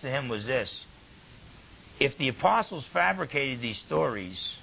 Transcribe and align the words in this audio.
to 0.00 0.08
him 0.08 0.28
was 0.28 0.44
this 0.46 0.84
if 2.00 2.16
the 2.18 2.28
apostles 2.28 2.86
fabricated 2.92 3.60
these 3.60 3.78
stories, 3.78 4.56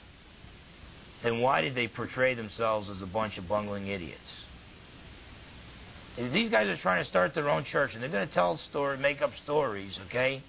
then 1.22 1.42
why 1.42 1.62
did 1.62 1.76
they 1.76 1.88
portray 1.88 2.34
themselves 2.34 2.90
as 2.90 3.02
a 3.02 3.06
bunch 3.06 3.38
of 3.38 3.48
bungling 3.48 3.88
idiots? 3.88 4.32
If 6.18 6.32
these 6.32 6.50
guys 6.50 6.70
are 6.70 6.78
trying 6.78 7.04
to 7.04 7.10
start 7.10 7.34
their 7.34 7.50
own 7.50 7.66
church 7.66 7.94
and 7.94 8.02
they're 8.02 8.10
going 8.10 8.28
to 8.28 8.34
tell 8.34 8.58
story, 8.58 8.98
make 8.98 9.22
up 9.22 9.32
stories, 9.44 10.00
okay? 10.08 10.42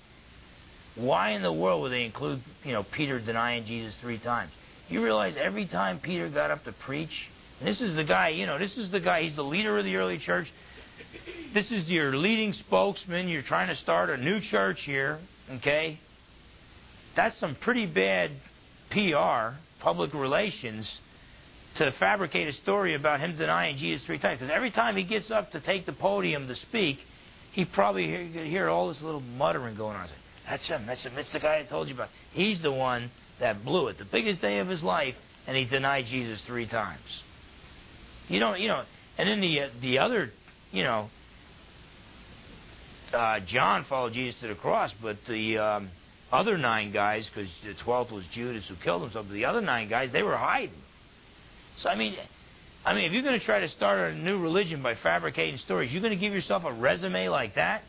Why 0.95 1.31
in 1.31 1.43
the 1.43 1.53
world 1.53 1.83
would 1.83 1.93
they 1.93 2.05
include, 2.05 2.41
you 2.63 2.73
know, 2.73 2.85
Peter 2.85 3.19
denying 3.19 3.65
Jesus 3.65 3.95
three 4.01 4.19
times? 4.19 4.53
You 4.89 5.03
realize 5.03 5.35
every 5.37 5.67
time 5.67 5.99
Peter 5.99 6.29
got 6.29 6.53
up 6.53 6.65
to 6.65 6.73
preach, 6.73 7.29
and 7.59 7.69
this 7.69 7.81
is 7.81 7.97
the 7.97 8.05
guy, 8.05 8.29
you 8.29 8.47
know, 8.47 8.59
this 8.59 8.77
is 8.77 8.91
the 8.91 9.01
guy, 9.01 9.23
he's 9.23 9.35
the 9.35 9.43
leader 9.43 9.77
of 9.77 9.85
the 9.85 9.97
early 9.97 10.19
church. 10.19 10.53
This 11.55 11.71
is 11.71 11.91
your 11.91 12.17
leading 12.17 12.53
spokesman. 12.53 13.29
You're 13.29 13.43
trying 13.43 13.69
to 13.69 13.77
start 13.77 14.11
a 14.11 14.17
new 14.17 14.41
church 14.41 14.83
here, 14.83 15.19
okay? 15.51 15.99
That's 17.15 17.37
some 17.39 17.55
pretty 17.55 17.87
bad 17.87 18.33
PR, 18.91 19.57
public 19.81 20.13
relations, 20.15 21.01
to 21.77 21.93
fabricate 21.93 22.49
a 22.49 22.53
story 22.53 22.95
about 22.95 23.21
him 23.21 23.37
denying 23.37 23.77
Jesus 23.77 24.05
three 24.07 24.19
times. 24.19 24.41
Because 24.41 24.55
every 24.55 24.71
time 24.71 24.97
he 24.97 25.03
gets 25.03 25.31
up 25.31 25.53
to 25.53 25.61
take 25.61 25.87
the 25.87 25.93
podium 25.93 26.49
to 26.49 26.57
speak, 26.57 26.99
he 27.53 27.65
probably 27.65 28.07
hear, 28.07 28.45
hear 28.45 28.69
all 28.69 28.89
this 28.89 29.01
little 29.01 29.21
muttering 29.21 29.77
going 29.77 29.97
on. 29.97 30.09
That's 30.49 30.67
him. 30.69 30.85
That's 30.87 31.03
him. 31.03 31.17
It's 31.17 31.33
the 31.33 31.41
guy 31.41 31.59
I 31.59 31.63
told 31.65 31.89
you 31.89 31.95
about. 31.95 32.11
He's 32.33 32.61
the 32.61 32.73
one 32.73 33.11
that 33.41 33.65
blew 33.65 33.89
it. 33.89 33.99
The 33.99 34.05
biggest 34.05 34.41
day 34.41 34.59
of 34.59 34.69
his 34.69 34.83
life, 34.83 35.15
and 35.47 35.57
he 35.57 35.65
denied 35.65 36.07
Jesus 36.07 36.41
three 36.43 36.67
times. 36.67 37.23
You 38.29 38.41
don't, 38.41 38.61
you 38.61 38.69
know. 38.69 38.83
And 39.19 39.29
then 39.29 39.41
the 39.41 39.61
uh, 39.61 39.69
the 39.81 39.99
other, 39.99 40.33
you 40.77 40.85
know, 40.85 41.09
uh, 43.15 43.41
John 43.41 43.87
followed 43.89 44.13
Jesus 44.13 44.39
to 44.43 44.49
the 44.49 44.55
cross, 44.55 44.93
but 45.01 45.17
the 45.27 45.57
um, 45.57 45.91
other 46.31 46.59
nine 46.59 46.93
guys, 46.93 47.29
because 47.35 47.51
the 47.65 47.73
twelfth 47.83 48.13
was 48.13 48.25
Judas 48.33 48.67
who 48.69 48.77
killed 48.77 49.01
himself, 49.03 49.27
the 49.33 49.47
other 49.47 49.63
nine 49.63 49.89
guys 49.89 50.11
they 50.13 50.23
were 50.23 50.37
hiding. 50.37 50.75
So 51.77 51.89
I 51.89 51.95
mean, 51.95 52.15
I 52.85 52.95
mean, 52.95 53.05
if 53.05 53.13
you're 53.13 53.23
going 53.23 53.39
to 53.39 53.45
try 53.45 53.61
to 53.61 53.69
start 53.69 54.13
a 54.13 54.15
new 54.15 54.39
religion 54.39 54.83
by 54.83 54.97
fabricating 54.97 55.57
stories, 55.59 55.91
you're 55.93 56.03
going 56.03 56.13
to 56.13 56.21
give 56.21 56.35
yourself 56.35 56.65
a 56.65 56.73
resume 56.73 57.29
like 57.31 57.55
that. 57.55 57.83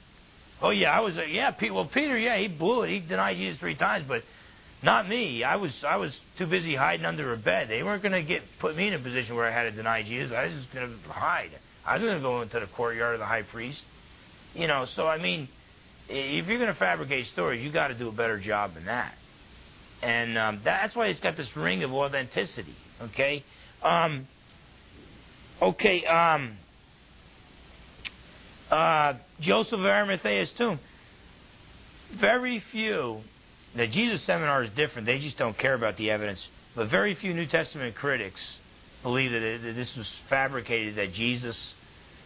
Oh 0.61 0.69
yeah, 0.69 0.91
I 0.91 1.01
was. 1.01 1.17
Uh, 1.17 1.23
yeah, 1.23 1.51
well 1.71 1.89
Peter, 1.93 2.17
yeah, 2.17 2.37
he 2.37 2.47
blew 2.47 2.83
it. 2.83 2.89
He 2.89 2.99
denied 2.99 3.35
Jesus 3.35 3.59
three 3.59 3.75
times, 3.75 4.05
but 4.07 4.23
not 4.81 5.09
me. 5.09 5.43
I 5.43 5.57
was 5.57 5.73
I 5.85 5.97
was 5.97 6.17
too 6.37 6.47
busy 6.47 6.73
hiding 6.73 7.05
under 7.05 7.33
a 7.33 7.37
bed. 7.37 7.67
They 7.67 7.83
weren't 7.83 8.01
going 8.01 8.13
to 8.13 8.23
get 8.23 8.43
put 8.59 8.77
me 8.77 8.87
in 8.87 8.93
a 8.93 8.99
position 8.99 9.35
where 9.35 9.45
I 9.45 9.51
had 9.51 9.63
to 9.63 9.71
deny 9.71 10.03
Jesus. 10.03 10.33
I 10.33 10.45
was 10.45 10.53
just 10.53 10.73
going 10.73 10.89
to 10.89 11.09
hide. 11.09 11.51
I 11.87 11.93
was 11.93 12.03
going 12.03 12.15
to 12.15 12.21
go 12.21 12.41
into 12.41 12.59
the 12.59 12.67
courtyard 12.67 13.15
of 13.15 13.19
the 13.19 13.25
high 13.25 13.43
priest. 13.43 13.81
You 14.53 14.67
know, 14.67 14.85
so 14.95 15.07
I 15.07 15.17
mean, 15.19 15.47
if 16.09 16.47
you're 16.47 16.59
going 16.59 16.73
to 16.73 16.79
fabricate 16.79 17.27
stories, 17.27 17.63
you 17.63 17.71
got 17.71 17.87
to 17.87 17.95
do 17.95 18.09
a 18.09 18.11
better 18.11 18.39
job 18.39 18.73
than 18.73 18.85
that. 18.85 19.13
And 20.01 20.37
um, 20.37 20.61
that's 20.63 20.95
why 20.95 21.07
it's 21.07 21.19
got 21.19 21.37
this 21.37 21.49
ring 21.55 21.83
of 21.83 21.93
authenticity. 21.93 22.75
Okay. 23.01 23.43
Um, 23.81 24.27
okay. 25.61 26.05
Um, 26.05 26.57
uh, 28.69 29.13
Joseph 29.39 29.73
of 29.73 29.79
Arimathea's 29.79 30.51
tomb. 30.51 30.79
Very 32.19 32.61
few 32.71 33.21
the 33.75 33.87
Jesus 33.87 34.23
seminar 34.23 34.63
is 34.63 34.71
different. 34.71 35.05
They 35.05 35.19
just 35.19 35.37
don't 35.37 35.57
care 35.57 35.75
about 35.75 35.97
the 35.97 36.09
evidence. 36.09 36.45
But 36.75 36.89
very 36.89 37.15
few 37.15 37.33
New 37.33 37.45
Testament 37.45 37.95
critics 37.95 38.41
believe 39.07 39.31
that, 39.31 39.41
it, 39.41 39.63
that 39.63 39.73
this 39.73 39.95
was 39.95 40.11
fabricated, 40.29 40.97
that 40.97 41.13
Jesus 41.13 41.73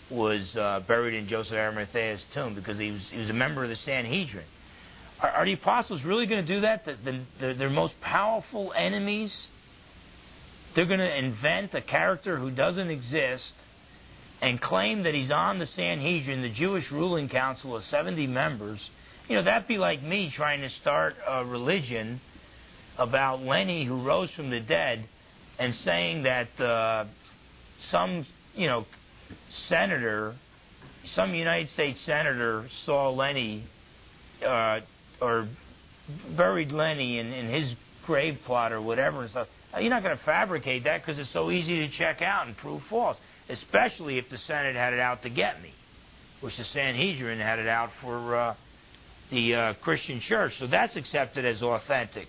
was 0.10 0.56
uh, 0.56 0.82
buried 0.88 1.14
in 1.14 1.28
Joseph 1.28 1.54
Arimathea's 1.54 2.26
tomb 2.34 2.56
because 2.56 2.80
he 2.80 2.90
was, 2.90 3.02
he 3.12 3.20
was 3.20 3.30
a 3.30 3.34
member 3.34 3.64
of 3.64 3.70
the 3.70 3.76
Sanhedrin. 3.76 4.46
Are, 5.20 5.30
are 5.30 5.46
the 5.46 5.54
apostles 5.54 6.04
really 6.04 6.26
going 6.26 6.44
to 6.44 6.56
do 6.56 6.62
that? 6.62 6.86
The, 6.86 6.96
the, 7.04 7.22
the, 7.40 7.54
their 7.54 7.70
most 7.70 7.94
powerful 8.02 8.74
enemies? 8.76 9.32
They're 10.76 10.88
going 10.88 11.00
to 11.00 11.18
invent 11.18 11.76
a 11.76 11.82
character 11.82 12.40
who 12.40 12.50
doesn't 12.50 12.90
exist 12.90 13.54
and 14.42 14.60
claim 14.60 15.04
that 15.04 15.14
he's 15.14 15.30
on 15.30 15.60
the 15.60 15.68
Sanhedrin, 15.68 16.42
the 16.42 16.50
Jewish 16.50 16.92
ruling 16.92 17.30
council 17.30 17.76
of 17.76 17.84
70 17.84 18.26
members, 18.26 18.80
you 19.30 19.36
know, 19.36 19.44
that'd 19.44 19.68
be 19.68 19.78
like 19.78 20.02
me 20.02 20.32
trying 20.36 20.62
to 20.62 20.70
start 20.70 21.16
a 21.30 21.46
religion 21.46 22.22
about 22.98 23.44
Lenny 23.44 23.86
who 23.86 24.02
rose 24.02 24.32
from 24.32 24.50
the 24.50 24.60
dead 24.60 25.08
and 25.62 25.76
saying 25.76 26.24
that 26.24 26.60
uh, 26.60 27.06
some, 27.92 28.26
you 28.56 28.66
know, 28.66 28.88
senator, 29.68 30.36
some 31.14 31.36
United 31.36 31.70
States 31.70 32.02
senator 32.02 32.68
saw 32.84 33.12
Lenny 33.12 33.64
uh, 34.44 34.80
or 35.22 35.48
buried 36.36 36.72
Lenny 36.72 37.20
in, 37.20 37.32
in 37.32 37.48
his 37.48 37.76
grave 38.08 38.40
plot 38.44 38.72
or 38.72 38.82
whatever 38.82 39.22
and 39.22 39.30
stuff. 39.30 39.48
You're 39.80 39.92
not 39.92 40.02
going 40.02 40.18
to 40.18 40.24
fabricate 40.24 40.86
that 40.86 41.06
because 41.06 41.20
it's 41.20 41.30
so 41.30 41.52
easy 41.52 41.88
to 41.88 41.90
check 41.90 42.24
out 42.24 42.48
and 42.48 42.58
prove 42.58 42.82
false, 42.90 43.18
especially 43.48 44.18
if 44.18 44.30
the 44.30 44.40
Senate 44.40 44.76
had 44.76 44.94
it 44.94 45.00
out 45.00 45.22
to 45.22 45.30
get 45.30 45.62
me, 45.62 45.74
which 46.40 46.58
the 46.58 46.66
Sanhedrin 46.66 47.40
had 47.40 47.60
it 47.60 47.68
out 47.68 47.92
for. 48.02 48.36
Uh, 48.36 48.56
the 49.30 49.56
uh, 49.56 49.74
Christian 49.76 50.20
church. 50.20 50.60
So 50.60 50.68
that's 50.68 50.98
accepted 50.98 51.46
as 51.46 51.64
authentic. 51.64 52.28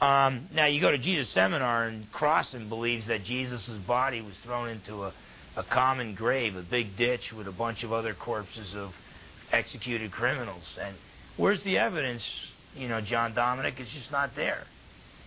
Um, 0.00 0.48
now 0.54 0.66
you 0.66 0.80
go 0.80 0.90
to 0.90 0.98
Jesus 0.98 1.28
Seminar, 1.30 1.86
and 1.86 2.10
Crossan 2.10 2.68
believes 2.68 3.06
that 3.08 3.24
Jesus' 3.24 3.68
body 3.86 4.22
was 4.22 4.34
thrown 4.44 4.70
into 4.70 5.04
a, 5.04 5.12
a 5.56 5.62
common 5.62 6.14
grave, 6.14 6.56
a 6.56 6.62
big 6.62 6.96
ditch 6.96 7.32
with 7.32 7.46
a 7.46 7.52
bunch 7.52 7.84
of 7.84 7.92
other 7.92 8.14
corpses 8.14 8.74
of 8.74 8.92
executed 9.52 10.10
criminals. 10.10 10.64
And 10.80 10.96
where's 11.36 11.62
the 11.64 11.76
evidence? 11.76 12.22
You 12.74 12.88
know, 12.88 13.00
John 13.00 13.34
Dominic, 13.34 13.74
it's 13.78 13.90
just 13.90 14.10
not 14.10 14.34
there. 14.36 14.64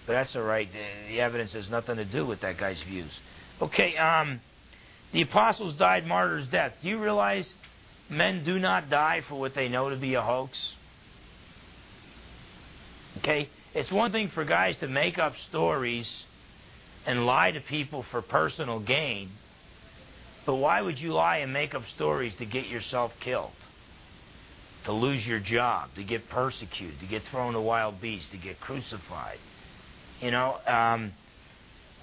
But 0.07 0.13
that's 0.13 0.35
all 0.35 0.44
right. 0.44 0.67
The, 0.72 1.13
the 1.13 1.22
evidence 1.22 1.53
has 1.53 1.69
nothing 1.69 1.97
to 1.97 2.06
do 2.06 2.25
with 2.25 2.41
that 2.41 2.57
guy's 2.57 2.81
views. 2.81 3.12
Okay, 3.62 3.95
um, 3.97 4.41
the 5.12 5.22
apostles 5.22 5.75
died 5.75 6.07
martyrs' 6.07 6.47
death. 6.47 6.73
Do 6.81 6.89
you 6.89 6.97
realize 6.97 7.47
men 8.09 8.44
do 8.44 8.57
not 8.57 8.89
die 8.89 9.22
for 9.29 9.35
what 9.35 9.53
they 9.53 9.69
know 9.69 9.89
to 9.89 9.95
be 9.95 10.16
a 10.16 10.22
hoax? 10.22 10.73
Okay? 13.19 13.50
It's 13.73 13.91
one 13.91 14.11
thing 14.11 14.29
for 14.29 14.45
guys 14.45 14.78
to 14.78 14.88
make 14.88 15.17
up 15.17 15.35
stories 15.50 16.25
and 17.06 17.25
lie 17.25 17.51
to 17.51 17.59
people 17.59 18.03
for 18.11 18.22
personal 18.22 18.79
gain. 18.79 19.31
But 20.45 20.56
why 20.56 20.81
would 20.81 21.00
you 21.00 21.13
lie 21.13 21.38
and 21.38 21.51
make 21.51 21.73
up 21.73 21.83
stories 21.95 22.35
to 22.35 22.45
get 22.45 22.67
yourself 22.67 23.12
killed? 23.19 23.51
To 24.85 24.91
lose 24.91 25.25
your 25.25 25.39
job, 25.39 25.89
to 25.95 26.03
get 26.03 26.29
persecuted, 26.29 27.00
to 27.00 27.06
get 27.07 27.23
thrown 27.31 27.53
to 27.53 27.62
wild 27.62 28.00
beasts, 28.00 28.29
to 28.31 28.38
get 28.38 28.59
crucified. 28.59 29.39
You 30.22 30.31
know, 30.31 30.57
um, 30.67 31.13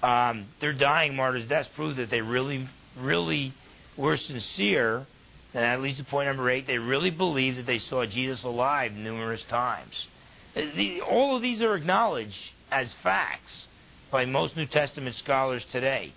um, 0.03 0.47
their 0.59 0.73
dying 0.73 1.15
martyrs' 1.15 1.47
deaths 1.47 1.69
prove 1.75 1.97
that 1.97 2.09
they 2.09 2.21
really, 2.21 2.67
really 2.99 3.53
were 3.95 4.17
sincere. 4.17 5.05
And 5.53 5.63
at 5.63 5.81
least 5.81 5.99
to 5.99 6.03
point 6.03 6.27
number 6.27 6.49
eight, 6.49 6.67
they 6.67 6.79
really 6.79 7.11
believed 7.11 7.59
that 7.59 7.65
they 7.65 7.77
saw 7.77 8.05
Jesus 8.05 8.43
alive 8.43 8.93
numerous 8.93 9.43
times. 9.43 10.07
The, 10.53 11.01
all 11.01 11.35
of 11.35 11.41
these 11.41 11.61
are 11.61 11.75
acknowledged 11.75 12.37
as 12.71 12.93
facts 13.03 13.67
by 14.11 14.25
most 14.25 14.57
New 14.57 14.65
Testament 14.65 15.15
scholars 15.15 15.65
today. 15.71 16.13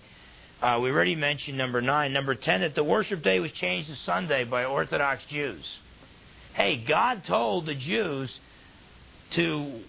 Uh, 0.61 0.79
we 0.81 0.89
already 0.89 1.15
mentioned 1.15 1.57
number 1.57 1.81
nine. 1.81 2.11
Number 2.11 2.35
ten, 2.35 2.61
that 2.61 2.75
the 2.75 2.83
worship 2.83 3.23
day 3.23 3.39
was 3.39 3.51
changed 3.51 3.89
to 3.89 3.95
Sunday 3.95 4.43
by 4.43 4.65
Orthodox 4.65 5.23
Jews. 5.25 5.79
Hey, 6.53 6.77
God 6.77 7.23
told 7.25 7.65
the 7.65 7.75
Jews 7.75 8.39
to 9.31 9.81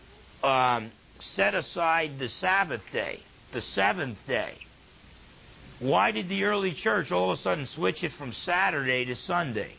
um, 0.42 0.90
set 1.18 1.54
aside 1.54 2.18
the 2.18 2.28
Sabbath 2.28 2.82
day, 2.92 3.20
the 3.52 3.60
seventh 3.60 4.18
day. 4.26 4.54
Why 5.78 6.10
did 6.10 6.28
the 6.28 6.44
early 6.44 6.72
church 6.72 7.12
all 7.12 7.30
of 7.30 7.38
a 7.38 7.42
sudden 7.42 7.66
switch 7.66 8.02
it 8.02 8.12
from 8.14 8.32
Saturday 8.32 9.04
to 9.04 9.14
Sunday? 9.14 9.74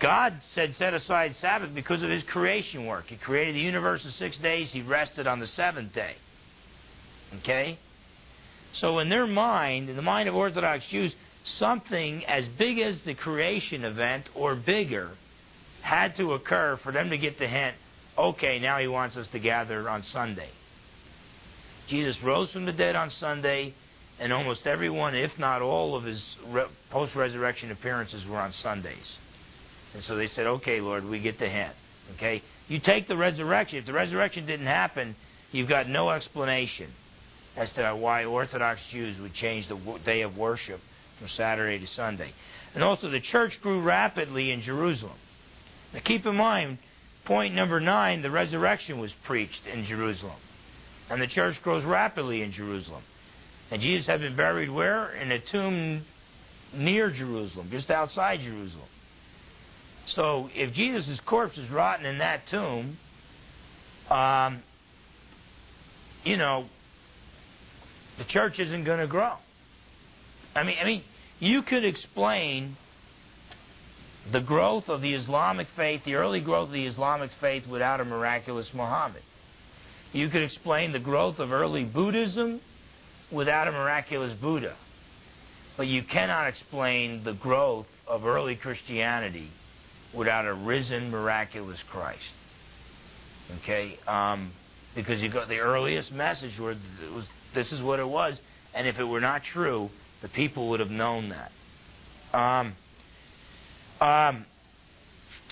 God 0.00 0.40
said 0.54 0.74
set 0.76 0.94
aside 0.94 1.36
Sabbath 1.36 1.74
because 1.74 2.02
of 2.02 2.10
his 2.10 2.22
creation 2.24 2.86
work. 2.86 3.06
He 3.08 3.16
created 3.16 3.54
the 3.54 3.60
universe 3.60 4.04
in 4.04 4.10
six 4.12 4.36
days, 4.38 4.70
he 4.72 4.82
rested 4.82 5.26
on 5.26 5.40
the 5.40 5.46
seventh 5.46 5.92
day. 5.92 6.16
Okay? 7.38 7.78
So, 8.72 8.98
in 8.98 9.08
their 9.08 9.26
mind, 9.26 9.88
in 9.88 9.96
the 9.96 10.02
mind 10.02 10.28
of 10.28 10.34
Orthodox 10.34 10.84
Jews, 10.86 11.14
something 11.44 12.24
as 12.26 12.46
big 12.58 12.80
as 12.80 13.00
the 13.02 13.14
creation 13.14 13.84
event 13.84 14.28
or 14.34 14.56
bigger 14.56 15.10
had 15.80 16.16
to 16.16 16.32
occur 16.32 16.76
for 16.82 16.90
them 16.90 17.10
to 17.10 17.18
get 17.18 17.38
the 17.38 17.46
hint 17.46 17.76
okay, 18.16 18.58
now 18.58 18.78
he 18.78 18.86
wants 18.86 19.16
us 19.16 19.26
to 19.28 19.38
gather 19.38 19.88
on 19.88 20.02
Sunday. 20.04 20.50
Jesus 21.86 22.20
rose 22.22 22.50
from 22.50 22.64
the 22.64 22.72
dead 22.72 22.96
on 22.96 23.10
Sunday, 23.10 23.74
and 24.18 24.32
almost 24.32 24.66
everyone, 24.66 25.14
if 25.14 25.38
not 25.38 25.62
all, 25.62 25.96
of 25.96 26.04
his 26.04 26.36
post 26.90 27.14
resurrection 27.14 27.70
appearances 27.70 28.24
were 28.26 28.38
on 28.38 28.52
Sundays. 28.52 29.18
And 29.94 30.02
so 30.04 30.16
they 30.16 30.26
said, 30.28 30.46
okay, 30.46 30.80
Lord, 30.80 31.04
we 31.04 31.20
get 31.20 31.38
the 31.38 31.48
hint. 31.48 31.72
Okay? 32.16 32.42
You 32.68 32.80
take 32.80 33.08
the 33.08 33.16
resurrection. 33.16 33.78
If 33.78 33.86
the 33.86 33.92
resurrection 33.92 34.44
didn't 34.44 34.66
happen, 34.66 35.14
you've 35.52 35.68
got 35.68 35.88
no 35.88 36.10
explanation 36.10 36.90
as 37.56 37.72
to 37.72 37.94
why 37.94 38.24
Orthodox 38.24 38.80
Jews 38.90 39.18
would 39.20 39.34
change 39.34 39.68
the 39.68 39.78
day 40.04 40.22
of 40.22 40.36
worship 40.36 40.80
from 41.18 41.28
Saturday 41.28 41.78
to 41.78 41.86
Sunday. 41.86 42.32
And 42.74 42.82
also, 42.82 43.08
the 43.08 43.20
church 43.20 43.60
grew 43.62 43.80
rapidly 43.80 44.50
in 44.50 44.60
Jerusalem. 44.60 45.16
Now 45.92 46.00
keep 46.00 46.26
in 46.26 46.34
mind, 46.34 46.78
point 47.24 47.54
number 47.54 47.78
nine, 47.78 48.22
the 48.22 48.30
resurrection 48.30 48.98
was 48.98 49.12
preached 49.24 49.64
in 49.66 49.84
Jerusalem. 49.84 50.36
And 51.08 51.22
the 51.22 51.28
church 51.28 51.62
grows 51.62 51.84
rapidly 51.84 52.42
in 52.42 52.50
Jerusalem. 52.50 53.02
And 53.70 53.80
Jesus 53.80 54.06
had 54.06 54.20
been 54.20 54.36
buried 54.36 54.70
where? 54.70 55.14
In 55.14 55.30
a 55.30 55.38
tomb 55.38 56.04
near 56.74 57.10
Jerusalem, 57.10 57.68
just 57.70 57.90
outside 57.90 58.40
Jerusalem. 58.40 58.88
So 60.06 60.50
if 60.54 60.72
Jesus' 60.72 61.20
corpse 61.20 61.56
is 61.56 61.70
rotten 61.70 62.06
in 62.06 62.18
that 62.18 62.46
tomb, 62.48 62.98
um, 64.10 64.62
you 66.24 66.36
know, 66.36 66.66
the 68.18 68.24
church 68.24 68.58
isn't 68.58 68.84
going 68.84 69.00
to 69.00 69.06
grow. 69.06 69.34
I 70.54 70.62
mean, 70.62 70.76
I 70.80 70.84
mean, 70.84 71.02
you 71.40 71.62
could 71.62 71.84
explain 71.84 72.76
the 74.30 74.40
growth 74.40 74.88
of 74.88 75.02
the 75.02 75.14
Islamic 75.14 75.66
faith, 75.76 76.02
the 76.04 76.14
early 76.14 76.40
growth 76.40 76.68
of 76.68 76.72
the 76.72 76.86
Islamic 76.86 77.30
faith, 77.40 77.66
without 77.66 78.00
a 78.00 78.04
miraculous 78.04 78.68
Muhammad. 78.72 79.22
You 80.12 80.28
could 80.28 80.42
explain 80.42 80.92
the 80.92 81.00
growth 81.00 81.38
of 81.38 81.50
early 81.52 81.84
Buddhism 81.84 82.60
without 83.32 83.68
a 83.68 83.72
miraculous 83.72 84.32
Buddha. 84.34 84.76
But 85.76 85.88
you 85.88 86.04
cannot 86.04 86.46
explain 86.46 87.24
the 87.24 87.32
growth 87.32 87.86
of 88.06 88.24
early 88.24 88.54
Christianity 88.54 89.50
without 90.14 90.46
a 90.46 90.54
risen, 90.54 91.10
miraculous 91.10 91.78
Christ. 91.90 92.20
Okay? 93.62 93.98
Um, 94.06 94.52
because 94.94 95.20
you 95.20 95.28
got 95.28 95.48
the 95.48 95.58
earliest 95.58 96.12
message 96.12 96.58
where 96.58 96.76
was, 97.12 97.24
this 97.54 97.72
is 97.72 97.82
what 97.82 97.98
it 97.98 98.08
was, 98.08 98.38
and 98.74 98.86
if 98.86 98.98
it 98.98 99.04
were 99.04 99.20
not 99.20 99.42
true, 99.44 99.90
the 100.22 100.28
people 100.28 100.70
would 100.70 100.80
have 100.80 100.90
known 100.90 101.30
that. 101.30 101.52
Um, 102.36 102.74
um, 104.00 104.46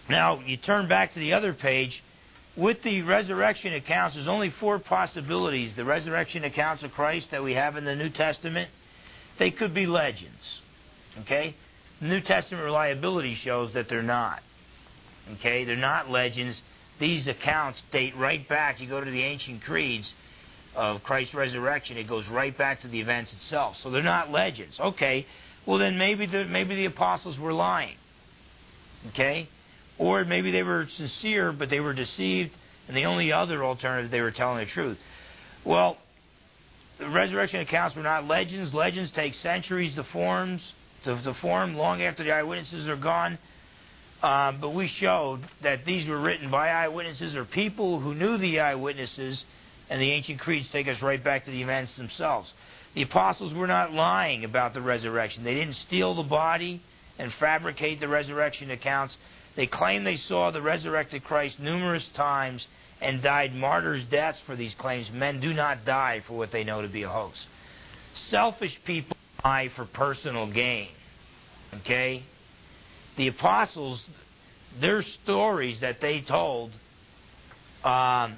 now, 0.09 0.41
you 0.41 0.57
turn 0.57 0.89
back 0.89 1.15
to 1.15 1.21
the 1.21 1.33
other 1.35 1.53
page. 1.53 2.03
With 2.57 2.83
the 2.83 3.03
resurrection 3.03 3.73
accounts, 3.73 4.15
there's 4.15 4.29
only 4.29 4.51
four 4.51 4.79
possibilities. 4.79 5.73
The 5.75 5.85
resurrection 5.85 6.45
accounts 6.45 6.83
of 6.83 6.93
Christ 6.93 7.31
that 7.31 7.43
we 7.43 7.55
have 7.55 7.77
in 7.77 7.85
the 7.85 7.95
New 7.95 8.11
Testament, 8.11 8.69
they 9.39 9.51
could 9.51 9.73
be 9.73 9.87
legends. 9.87 10.61
Okay? 11.21 11.55
New 12.01 12.21
Testament 12.21 12.65
reliability 12.65 13.37
shows 13.37 13.73
that 13.75 13.89
they're 13.89 14.03
not. 14.03 14.43
Okay? 15.35 15.65
They're 15.65 15.77
not 15.77 16.11
legends. 16.11 16.61
These 16.99 17.27
accounts 17.27 17.83
date 17.91 18.17
right 18.17 18.47
back. 18.49 18.81
You 18.81 18.89
go 18.89 19.03
to 19.03 19.11
the 19.11 19.23
ancient 19.23 19.63
creeds 19.63 20.13
of 20.75 21.03
Christ's 21.03 21.35
resurrection, 21.35 21.97
it 21.97 22.09
goes 22.09 22.27
right 22.29 22.57
back 22.57 22.81
to 22.81 22.89
the 22.89 23.01
events 23.01 23.33
itself. 23.33 23.77
So 23.83 23.91
they're 23.91 24.03
not 24.03 24.31
legends. 24.31 24.79
Okay, 24.81 25.27
well 25.67 25.79
then 25.79 25.99
maybe 25.99 26.27
the, 26.27 26.45
maybe 26.45 26.77
the 26.77 26.87
apostles 26.87 27.39
were 27.39 27.53
lying. 27.53 27.97
Okay? 29.09 29.49
Or 29.99 30.25
maybe 30.25 30.51
they 30.51 30.63
were 30.63 30.87
sincere, 30.89 31.53
but 31.53 31.69
they 31.69 31.81
were 31.81 31.93
deceived, 31.93 32.53
and 32.89 32.97
the 32.97 33.05
only 33.05 33.33
other 33.33 33.65
alternative, 33.65 34.11
they 34.11 34.21
were 34.21 34.31
telling 34.31 34.59
the 34.59 34.71
truth. 34.71 34.99
Well, 35.65 35.99
the 36.99 37.09
resurrection 37.09 37.61
accounts 37.61 37.95
were 37.95 38.03
not 38.03 38.27
legends. 38.27 38.73
Legends 38.73 39.11
take 39.11 39.35
centuries 39.35 39.95
to 39.97 40.05
form, 40.05 40.61
to, 41.05 41.21
to 41.23 41.35
form 41.35 41.75
long 41.77 42.03
after 42.03 42.25
the 42.25 42.33
eyewitnesses 42.33 42.89
are 42.89 42.97
gone. 42.97 43.39
Uh, 44.23 44.53
but 44.53 44.71
we 44.71 44.87
showed 44.87 45.41
that 45.63 45.85
these 45.85 46.07
were 46.07 46.21
written 46.21 46.49
by 46.51 46.69
eyewitnesses 46.69 47.35
or 47.35 47.45
people 47.45 47.99
who 47.99 48.15
knew 48.15 48.39
the 48.39 48.61
eyewitnesses, 48.61 49.45
and 49.91 50.01
the 50.01 50.11
ancient 50.13 50.39
creeds 50.39 50.71
take 50.71 50.87
us 50.87 51.03
right 51.03 51.23
back 51.23 51.45
to 51.45 51.51
the 51.51 51.61
events 51.61 51.97
themselves. 51.97 52.53
The 52.95 53.03
apostles 53.03 53.53
were 53.53 53.67
not 53.67 53.93
lying 53.93 54.45
about 54.45 54.75
the 54.75 54.81
resurrection. 54.81 55.43
They 55.43 55.55
didn't 55.55 55.75
steal 55.75 56.15
the 56.15 56.23
body 56.23 56.81
and 57.19 57.33
fabricate 57.35 57.99
the 57.99 58.09
resurrection 58.09 58.71
accounts. 58.71 59.17
They 59.57 59.67
claim 59.67 60.05
they 60.05 60.17
saw 60.17 60.51
the 60.51 60.63
resurrected 60.63 61.25
Christ 61.25 61.59
numerous 61.59 62.07
times 62.15 62.67
and 63.01 63.23
died 63.23 63.55
martyrs' 63.55 64.05
deaths 64.05 64.41
for 64.47 64.55
these 64.55 64.75
claims. 64.77 65.11
Men 65.11 65.41
do 65.41 65.53
not 65.53 65.85
die 65.85 66.23
for 66.27 66.35
what 66.35 66.53
they 66.53 66.63
know 66.63 66.81
to 66.81 66.89
be 66.89 67.03
a 67.03 67.09
hoax. 67.09 67.45
Selfish 68.15 68.79
people 68.85 69.17
die 69.43 69.69
for 69.75 69.85
personal 69.85 70.47
gain. 70.47 70.89
Okay? 71.81 72.23
The 73.17 73.29
apostles, 73.29 74.05
their 74.81 75.03
stories 75.03 75.81
that 75.81 76.01
they 76.01 76.21
told 76.21 76.73
um, 77.85 78.37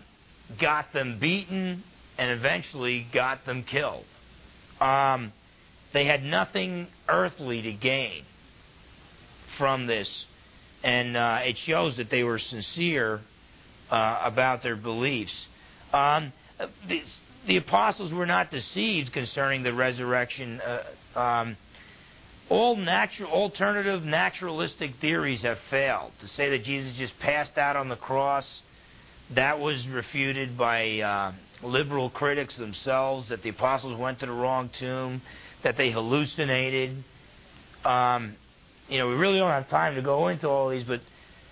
got 0.59 0.93
them 0.93 1.19
beaten 1.19 1.83
and 2.19 2.31
eventually 2.31 3.07
got 3.13 3.45
them 3.45 3.63
killed. 3.63 4.05
Um, 4.81 5.33
they 5.93 6.07
had 6.07 6.23
nothing 6.25 6.89
earthly 7.09 7.63
to 7.63 7.73
gain 7.73 8.25
from 9.57 9.87
this. 9.87 10.27
And 10.83 11.17
uh, 11.17 11.39
it 11.45 11.57
shows 11.59 11.97
that 11.97 12.11
they 12.11 12.23
were 12.25 12.39
sincere 12.39 13.21
uh, 13.91 14.21
about 14.25 14.63
their 14.63 14.77
beliefs. 14.77 15.47
Um, 15.93 16.33
the, 16.89 17.03
the, 17.47 17.57
apostles 17.57 18.13
were 18.13 18.27
not 18.27 18.51
deceived 18.51 19.13
concerning 19.13 19.63
the 19.63 19.73
resurrection. 19.73 20.61
Uh, 20.61 21.19
um, 21.19 21.57
all 22.51 22.77
natural, 22.77 23.31
alternative 23.31 24.05
naturalistic 24.05 24.97
theories 25.01 25.43
have 25.43 25.59
failed. 25.71 26.13
To 26.21 26.29
say 26.29 26.51
that 26.51 26.65
Jesus 26.65 26.97
just 26.97 27.19
passed 27.19 27.57
out 27.59 27.77
on 27.77 27.89
the 27.89 27.97
cross, 27.97 28.63
that 29.31 29.59
was 29.59 29.87
refuted 29.89 30.57
by 30.57 31.01
uh, 31.01 31.33
liberal 31.63 32.11
critics 32.11 32.57
themselves. 32.57 33.29
That 33.29 33.43
the 33.43 33.49
apostles 33.51 33.99
went 33.99 34.21
to 34.21 34.27
the 34.27 34.33
wrong 34.33 34.71
tomb, 34.79 35.23
that 35.63 35.77
they 35.77 35.91
hallucinated. 35.91 37.03
Um, 37.85 38.37
you 38.89 38.99
know, 38.99 39.09
we 39.09 39.15
really 39.15 39.39
don't 39.39 39.51
have 39.51 39.69
time 39.69 39.95
to 39.95 40.03
go 40.03 40.29
into 40.29 40.49
all 40.49 40.69
these, 40.69 40.85
but 40.85 41.01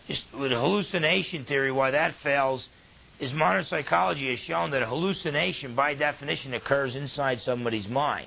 just 0.06 0.26
with 0.34 0.50
hallucination 0.50 1.44
theory, 1.44 1.72
why 1.72 1.92
that 1.92 2.14
fails 2.22 2.68
is 3.18 3.32
modern 3.32 3.64
psychology 3.64 4.28
has 4.30 4.40
shown 4.40 4.72
that 4.72 4.82
a 4.82 4.86
hallucination, 4.86 5.74
by 5.74 5.94
definition, 5.94 6.54
occurs 6.54 6.96
inside 6.96 7.40
somebody's 7.40 7.88
mind. 7.88 8.26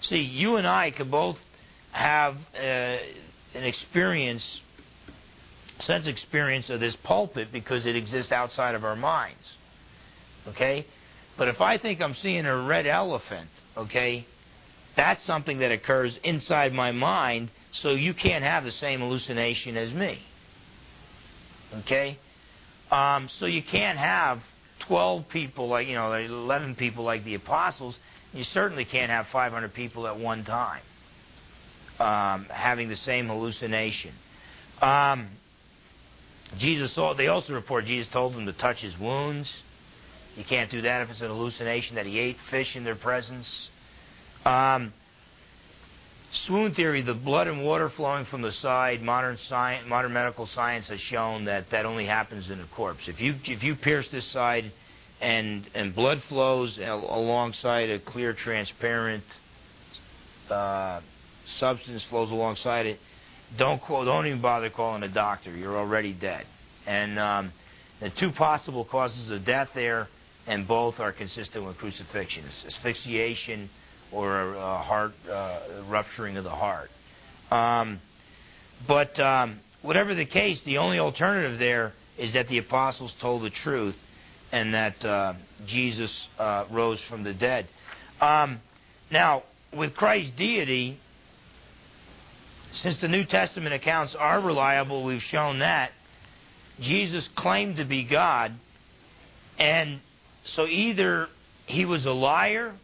See, 0.00 0.18
you 0.18 0.56
and 0.56 0.66
I 0.66 0.90
could 0.90 1.10
both 1.10 1.38
have 1.96 2.36
uh, 2.54 2.98
an 3.54 3.64
experience, 3.64 4.60
sense 5.78 6.06
experience 6.06 6.68
of 6.68 6.78
this 6.78 6.94
pulpit 6.96 7.50
because 7.50 7.86
it 7.86 7.96
exists 7.96 8.32
outside 8.32 8.74
of 8.74 8.84
our 8.84 8.96
minds. 8.96 9.56
Okay? 10.48 10.86
But 11.38 11.48
if 11.48 11.62
I 11.62 11.78
think 11.78 12.02
I'm 12.02 12.14
seeing 12.14 12.44
a 12.44 12.56
red 12.56 12.86
elephant, 12.86 13.48
okay, 13.78 14.26
that's 14.94 15.22
something 15.24 15.58
that 15.60 15.72
occurs 15.72 16.18
inside 16.22 16.74
my 16.74 16.92
mind, 16.92 17.50
so 17.72 17.92
you 17.92 18.12
can't 18.12 18.44
have 18.44 18.64
the 18.64 18.72
same 18.72 19.00
hallucination 19.00 19.78
as 19.78 19.92
me. 19.92 20.20
Okay? 21.78 22.18
Um, 22.90 23.28
so 23.38 23.46
you 23.46 23.62
can't 23.62 23.98
have 23.98 24.40
12 24.80 25.28
people 25.30 25.68
like, 25.68 25.88
you 25.88 25.94
know, 25.94 26.12
11 26.12 26.74
people 26.74 27.04
like 27.04 27.24
the 27.24 27.34
apostles. 27.34 27.98
You 28.34 28.44
certainly 28.44 28.84
can't 28.84 29.10
have 29.10 29.28
500 29.28 29.72
people 29.72 30.06
at 30.06 30.18
one 30.18 30.44
time 30.44 30.82
um, 31.98 32.46
having 32.50 32.88
the 32.88 32.96
same 32.96 33.28
hallucination. 33.28 34.12
Um, 34.80 35.28
Jesus 36.58 36.92
saw, 36.92 37.14
they 37.14 37.28
also 37.28 37.52
report 37.54 37.86
Jesus 37.86 38.08
told 38.12 38.34
them 38.34 38.46
to 38.46 38.52
touch 38.52 38.80
his 38.80 38.98
wounds. 38.98 39.52
You 40.36 40.44
can't 40.44 40.70
do 40.70 40.82
that 40.82 41.02
if 41.02 41.10
it's 41.10 41.20
an 41.20 41.28
hallucination 41.28 41.96
that 41.96 42.06
he 42.06 42.18
ate 42.18 42.36
fish 42.50 42.76
in 42.76 42.84
their 42.84 42.94
presence. 42.94 43.70
Um, 44.44 44.92
swoon 46.30 46.74
theory, 46.74 47.02
the 47.02 47.14
blood 47.14 47.48
and 47.48 47.64
water 47.64 47.88
flowing 47.88 48.26
from 48.26 48.42
the 48.42 48.52
side, 48.52 49.02
modern 49.02 49.38
science, 49.38 49.88
modern 49.88 50.12
medical 50.12 50.46
science 50.46 50.88
has 50.88 51.00
shown 51.00 51.46
that 51.46 51.70
that 51.70 51.86
only 51.86 52.06
happens 52.06 52.50
in 52.50 52.60
a 52.60 52.66
corpse. 52.66 53.08
If 53.08 53.20
you 53.20 53.36
if 53.44 53.62
you 53.62 53.74
pierce 53.76 54.08
this 54.10 54.26
side, 54.26 54.72
and 55.20 55.68
and 55.74 55.94
blood 55.94 56.22
flows 56.24 56.78
alongside 56.78 57.90
a 57.90 57.98
clear, 57.98 58.34
transparent 58.34 59.24
uh, 60.50 61.00
substance 61.58 62.02
flows 62.04 62.30
alongside 62.30 62.86
it, 62.86 63.00
don't 63.56 63.80
call, 63.80 64.04
don't 64.04 64.26
even 64.26 64.40
bother 64.40 64.70
calling 64.70 65.02
a 65.02 65.08
doctor. 65.08 65.56
You're 65.56 65.76
already 65.76 66.12
dead. 66.12 66.46
And 66.86 67.18
um, 67.18 67.52
the 68.00 68.10
two 68.10 68.32
possible 68.32 68.84
causes 68.84 69.30
of 69.30 69.44
death 69.44 69.68
there, 69.74 70.08
and 70.46 70.66
both 70.66 71.00
are 71.00 71.12
consistent 71.12 71.64
with 71.64 71.76
crucifixion: 71.78 72.44
asphyxiation 72.66 73.70
or 74.12 74.54
a 74.54 74.82
heart 74.82 75.12
uh, 75.28 75.60
rupturing 75.88 76.36
of 76.36 76.44
the 76.44 76.50
heart. 76.50 76.90
Um, 77.50 78.00
but 78.86 79.18
um, 79.18 79.60
whatever 79.82 80.14
the 80.14 80.24
case, 80.24 80.60
the 80.62 80.78
only 80.78 80.98
alternative 80.98 81.58
there 81.58 81.92
is 82.18 82.32
that 82.32 82.48
the 82.48 82.58
apostles 82.58 83.14
told 83.20 83.42
the 83.42 83.50
truth 83.50 83.96
and 84.52 84.74
that 84.74 85.04
uh, 85.04 85.34
Jesus 85.66 86.28
uh, 86.38 86.64
rose 86.70 87.00
from 87.02 87.24
the 87.24 87.34
dead. 87.34 87.66
Um, 88.20 88.60
now, 89.10 89.42
with 89.72 89.94
Christ's 89.94 90.32
deity, 90.36 90.98
since 92.76 92.98
the 92.98 93.08
New 93.08 93.24
Testament 93.24 93.74
accounts 93.74 94.14
are 94.14 94.40
reliable, 94.40 95.02
we've 95.02 95.22
shown 95.22 95.60
that. 95.60 95.92
Jesus 96.80 97.26
claimed 97.34 97.76
to 97.76 97.84
be 97.84 98.04
God, 98.04 98.54
and 99.58 100.00
so 100.44 100.66
either 100.66 101.28
he 101.66 101.86
was 101.86 102.04
a 102.04 102.12
liar 102.12 102.74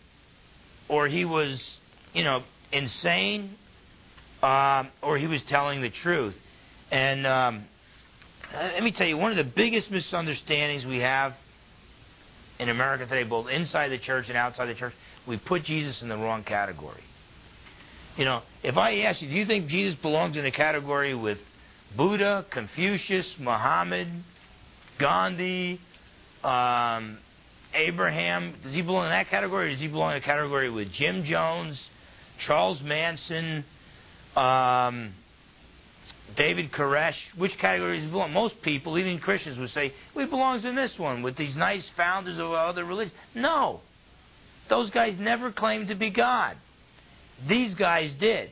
or 0.88 1.08
he 1.08 1.24
was, 1.26 1.76
you 2.14 2.24
know, 2.24 2.42
insane, 2.72 3.54
um, 4.42 4.88
or 5.02 5.18
he 5.18 5.26
was 5.26 5.42
telling 5.42 5.82
the 5.82 5.90
truth. 5.90 6.34
And 6.90 7.26
um, 7.26 7.64
uh, 8.54 8.62
let 8.74 8.82
me 8.82 8.92
tell 8.92 9.06
you, 9.06 9.18
one 9.18 9.30
of 9.30 9.36
the 9.36 9.44
biggest 9.44 9.90
misunderstandings 9.90 10.86
we 10.86 11.00
have 11.00 11.34
in 12.58 12.70
America 12.70 13.04
today, 13.04 13.24
both 13.24 13.48
inside 13.48 13.88
the 13.88 13.98
church 13.98 14.28
and 14.28 14.38
outside 14.38 14.66
the 14.66 14.74
church, 14.74 14.94
we 15.26 15.36
put 15.36 15.64
Jesus 15.64 16.00
in 16.00 16.08
the 16.08 16.16
wrong 16.16 16.44
category. 16.44 17.02
You 18.16 18.26
know, 18.26 18.42
if 18.62 18.76
I 18.76 19.00
ask 19.00 19.22
you, 19.22 19.28
do 19.28 19.34
you 19.34 19.46
think 19.46 19.68
Jesus 19.68 19.98
belongs 20.00 20.36
in 20.36 20.44
a 20.44 20.50
category 20.50 21.14
with 21.14 21.38
Buddha, 21.96 22.44
Confucius, 22.50 23.36
Muhammad, 23.38 24.08
Gandhi, 24.98 25.80
um, 26.44 27.18
Abraham? 27.72 28.54
Does 28.62 28.74
he 28.74 28.82
belong 28.82 29.06
in 29.06 29.10
that 29.12 29.28
category? 29.28 29.68
Or 29.68 29.70
does 29.70 29.80
he 29.80 29.88
belong 29.88 30.12
in 30.12 30.18
a 30.18 30.20
category 30.20 30.68
with 30.68 30.92
Jim 30.92 31.24
Jones, 31.24 31.88
Charles 32.38 32.82
Manson, 32.82 33.64
um, 34.36 35.14
David 36.36 36.70
Koresh, 36.70 37.16
which 37.38 37.56
categories 37.56 38.04
belong? 38.10 38.32
Most 38.32 38.60
people, 38.60 38.98
even 38.98 39.20
Christians, 39.20 39.58
would 39.58 39.70
say, 39.70 39.94
well, 40.14 40.26
he 40.26 40.30
belongs 40.30 40.66
in 40.66 40.74
this 40.74 40.98
one 40.98 41.22
with 41.22 41.36
these 41.36 41.56
nice 41.56 41.88
founders 41.96 42.38
of 42.38 42.52
other 42.52 42.84
religions. 42.84 43.16
No. 43.34 43.80
Those 44.68 44.90
guys 44.90 45.16
never 45.18 45.50
claimed 45.50 45.88
to 45.88 45.94
be 45.94 46.10
God. 46.10 46.58
These 47.48 47.74
guys 47.74 48.12
did. 48.14 48.50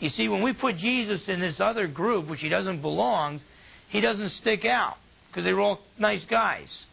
You 0.00 0.08
see, 0.08 0.28
when 0.28 0.42
we 0.42 0.52
put 0.52 0.76
Jesus 0.76 1.28
in 1.28 1.40
this 1.40 1.60
other 1.60 1.86
group, 1.86 2.28
which 2.28 2.40
he 2.40 2.48
doesn't 2.48 2.82
belong, 2.82 3.40
he 3.88 4.00
doesn't 4.00 4.30
stick 4.30 4.64
out 4.64 4.96
because 5.28 5.44
they 5.44 5.52
were 5.52 5.60
all 5.60 5.80
nice 5.98 6.24
guys. 6.24 6.86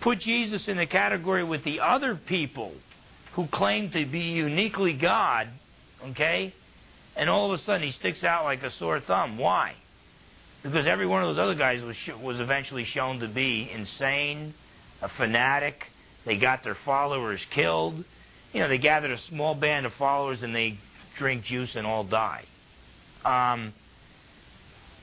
Put 0.00 0.20
Jesus 0.20 0.68
in 0.68 0.76
the 0.76 0.86
category 0.86 1.44
with 1.44 1.64
the 1.64 1.80
other 1.80 2.16
people 2.16 2.72
who 3.32 3.46
claim 3.46 3.90
to 3.92 4.04
be 4.04 4.20
uniquely 4.20 4.92
God, 4.92 5.48
okay? 6.10 6.52
and 7.16 7.30
all 7.30 7.52
of 7.52 7.58
a 7.58 7.62
sudden 7.62 7.82
he 7.82 7.92
sticks 7.92 8.24
out 8.24 8.44
like 8.44 8.62
a 8.62 8.70
sore 8.72 9.00
thumb. 9.00 9.38
Why? 9.38 9.74
Because 10.62 10.86
every 10.86 11.06
one 11.06 11.22
of 11.22 11.28
those 11.28 11.38
other 11.38 11.54
guys 11.54 11.82
was 11.82 11.96
was 12.20 12.40
eventually 12.40 12.84
shown 12.84 13.20
to 13.20 13.28
be 13.28 13.70
insane, 13.72 14.54
a 15.02 15.08
fanatic. 15.10 15.86
They 16.24 16.36
got 16.36 16.64
their 16.64 16.76
followers 16.86 17.44
killed. 17.50 18.04
You 18.54 18.60
know, 18.60 18.68
they 18.68 18.78
gathered 18.78 19.10
a 19.10 19.18
small 19.18 19.54
band 19.54 19.84
of 19.84 19.92
followers 19.94 20.42
and 20.42 20.54
they 20.54 20.78
drink 21.18 21.44
juice 21.44 21.74
and 21.74 21.86
all 21.86 22.04
die. 22.04 22.44
Um, 23.24 23.74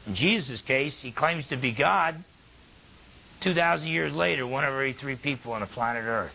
in 0.08 0.16
Jesus' 0.16 0.62
case, 0.62 0.98
he 1.02 1.12
claims 1.12 1.46
to 1.48 1.58
be 1.58 1.74
God. 1.74 2.24
2,000 3.42 3.88
years 3.88 4.14
later, 4.14 4.48
one 4.48 4.64
of 4.64 4.72
every 4.72 4.94
three 4.94 5.18
people 5.18 5.52
on 5.52 5.60
the 5.62 5.68
planet 5.68 6.04
Earth 6.06 6.32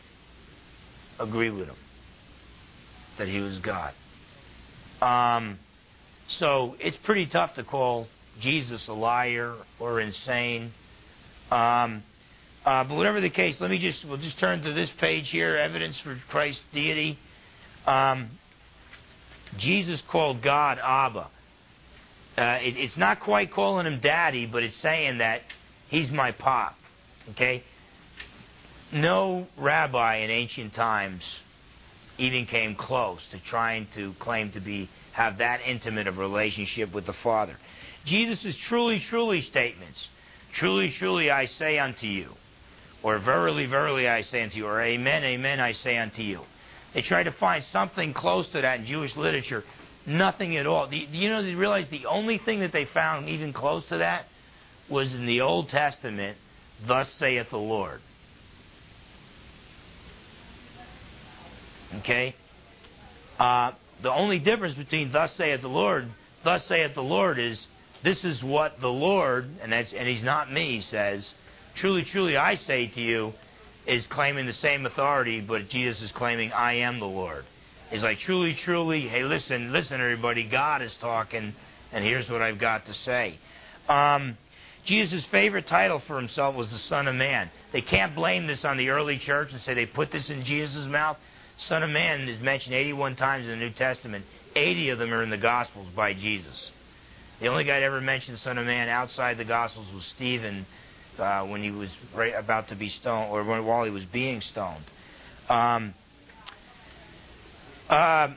agree 1.19 1.51
with 1.51 1.69
him 1.69 1.77
that 3.17 3.29
he 3.29 3.39
was 3.39 3.59
God. 3.59 3.95
Um, 5.01 5.59
so 6.29 6.77
it's 6.79 6.99
pretty 6.99 7.27
tough 7.27 7.55
to 7.55 7.65
call 7.65 8.09
Jesus 8.41 8.89
a 8.89 8.93
liar 8.93 9.55
or 9.79 10.01
insane. 10.01 10.73
Um, 11.51 12.03
uh, 12.67 12.83
but 12.85 12.97
whatever 12.97 13.21
the 13.21 13.31
case, 13.31 13.61
let 13.61 13.71
me 13.71 13.79
just 13.79 14.05
we'll 14.05 14.17
just 14.17 14.39
turn 14.39 14.61
to 14.63 14.73
this 14.73 14.91
page 14.99 15.31
here: 15.31 15.57
evidence 15.57 15.99
for 16.01 16.21
Christ's 16.29 16.65
deity. 16.73 17.19
Um, 17.87 18.31
Jesus 19.57 20.03
called 20.03 20.43
God 20.43 20.79
Abba. 20.83 21.29
Uh, 22.37 22.43
it, 22.61 22.77
it's 22.77 22.97
not 22.97 23.21
quite 23.21 23.53
calling 23.53 23.87
him 23.87 24.01
Daddy, 24.01 24.47
but 24.47 24.63
it's 24.63 24.77
saying 24.79 25.19
that 25.19 25.43
he's 25.89 26.11
my 26.11 26.33
pop. 26.33 26.77
Okay. 27.31 27.63
No 28.93 29.47
rabbi 29.57 30.17
in 30.17 30.31
ancient 30.31 30.75
times 30.75 31.23
even 32.19 32.47
came 32.47 32.75
close 32.75 33.21
to 33.31 33.39
trying 33.39 33.87
to 33.95 34.15
claim 34.19 34.51
to 34.53 34.61
be 34.61 34.89
have 35.13 35.39
that 35.39 35.61
intimate 35.67 36.07
of 36.07 36.19
relationship 36.19 36.93
with 36.93 37.07
the 37.07 37.13
Father. 37.13 37.57
Jesus' 38.05 38.55
truly, 38.57 39.01
truly 39.01 39.41
statements, 39.41 40.09
truly, 40.53 40.91
truly 40.91 41.31
I 41.31 41.47
say 41.47 41.79
unto 41.79 42.07
you, 42.07 42.35
or 43.07 43.21
verily, 43.21 43.67
verily 43.67 44.09
I 44.09 44.23
say 44.23 44.43
unto 44.43 44.57
you, 44.57 44.67
or 44.67 44.83
amen, 44.83 45.23
amen 45.23 45.61
I 45.61 45.71
say 45.71 45.97
unto 45.97 46.23
you. 46.23 46.41
They 46.93 47.03
try 47.03 47.23
to 47.23 47.31
find 47.31 47.63
something 47.67 48.13
close 48.13 48.49
to 48.49 48.61
that 48.61 48.81
in 48.81 48.87
Jewish 48.87 49.15
literature. 49.15 49.63
Nothing 50.07 50.57
at 50.57 50.67
all. 50.67 50.89
Do 50.89 50.97
you 50.97 51.29
know, 51.29 51.41
they 51.41 51.55
realize 51.55 51.87
the 51.89 52.07
only 52.07 52.39
thing 52.39 52.59
that 52.61 52.73
they 52.73 52.85
found 52.87 53.29
even 53.29 53.53
close 53.53 53.85
to 53.91 53.99
that 53.99 54.27
was 54.89 55.13
in 55.13 55.25
the 55.25 55.43
Old 55.43 55.69
Testament, 55.69 56.37
thus 56.85 57.09
saith 57.21 57.49
the 57.51 57.59
Lord. 57.59 58.01
Okay? 61.99 62.35
Uh, 63.39 63.71
the 64.03 64.11
only 64.11 64.41
difference 64.41 64.75
between 64.75 65.13
thus 65.13 65.33
saith 65.37 65.61
the 65.61 65.69
Lord, 65.69 66.11
thus 66.43 66.67
saith 66.67 66.95
the 66.95 67.05
Lord 67.05 67.39
is 67.39 67.69
this 68.03 68.25
is 68.25 68.43
what 68.43 68.81
the 68.81 68.91
Lord, 68.91 69.49
and 69.63 69.73
that's 69.73 69.93
and 69.93 70.09
he's 70.09 70.25
not 70.25 70.53
me, 70.53 70.81
says, 70.81 71.33
truly, 71.77 72.05
truly 72.05 72.37
I 72.37 72.57
say 72.57 72.89
to 72.89 73.01
you, 73.01 73.33
is 73.87 74.07
claiming 74.09 74.47
the 74.47 74.53
same 74.55 74.85
authority, 74.85 75.41
but 75.41 75.69
Jesus 75.69 76.03
is 76.03 76.13
claiming 76.13 76.53
I 76.53 76.75
am 76.79 76.99
the 76.99 77.07
Lord. 77.07 77.45
He's 77.91 78.03
like, 78.03 78.19
truly, 78.19 78.55
truly, 78.55 79.07
hey, 79.07 79.23
listen, 79.23 79.73
listen, 79.73 80.01
everybody, 80.01 80.43
God 80.43 80.83
is 80.83 80.93
talking, 81.01 81.55
and 81.93 82.05
here's 82.05 82.29
what 82.29 82.43
I've 82.43 82.59
got 82.59 82.87
to 82.87 82.95
say. 82.95 83.39
Um, 83.89 84.37
Jesus' 84.85 85.25
favorite 85.27 85.69
title 85.69 86.01
for 86.01 86.17
himself 86.17 86.57
was 86.57 86.69
the 86.71 86.79
Son 86.79 87.07
of 87.07 87.15
Man. 87.15 87.51
They 87.73 87.81
can't 87.81 88.15
blame 88.15 88.49
this 88.49 88.65
on 88.65 88.77
the 88.77 88.89
early 88.89 89.19
church 89.19 89.53
and 89.53 89.61
say 89.63 89.75
they 89.75 89.87
put 89.87 90.11
this 90.11 90.31
in 90.31 90.43
Jesus' 90.43 90.87
mouth. 90.87 91.17
Son 91.59 91.83
of 91.83 91.91
Man 91.91 92.29
is 92.29 92.41
mentioned 92.41 92.75
81 92.75 93.17
times 93.17 93.45
in 93.45 93.51
the 93.51 93.57
New 93.57 93.71
Testament. 93.71 94.25
80 94.57 94.91
of 94.91 94.99
them 94.99 95.13
are 95.13 95.23
in 95.23 95.31
the 95.31 95.37
Gospels 95.37 95.87
by 95.95 96.13
Jesus. 96.13 96.73
The 97.41 97.49
only 97.49 97.65
guy 97.65 97.81
that 97.81 97.87
ever 97.87 98.01
mentioned 98.01 98.39
Son 98.39 98.59
of 98.59 98.67
Man 98.67 98.89
outside 98.89 99.39
the 99.39 99.45
Gospels 99.45 99.87
was 99.95 100.05
Stephen 100.07 100.67
uh, 101.19 101.45
when 101.45 101.63
he 101.63 101.71
was 101.71 101.91
right 102.15 102.35
about 102.37 102.69
to 102.69 102.75
be 102.75 102.89
stoned, 102.89 103.31
or 103.31 103.45
when, 103.45 103.65
while 103.65 103.85
he 103.85 103.91
was 103.91 104.05
being 104.07 104.41
stoned. 104.41 104.85
Um, 105.49 105.95
uh, 107.89 108.29